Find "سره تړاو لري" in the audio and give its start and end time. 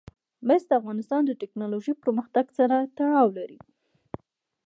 2.57-3.59